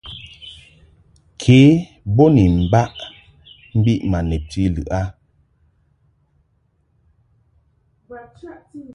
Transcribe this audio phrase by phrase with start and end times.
[1.39, 1.59] Ke
[2.15, 2.91] bo ni mbaʼ
[3.77, 5.01] mbiʼ ma nebti lɨʼ a.